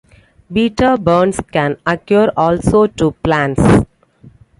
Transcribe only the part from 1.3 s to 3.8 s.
can occur also to plants.